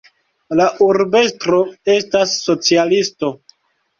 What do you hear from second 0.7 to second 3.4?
urbestro estas socialisto.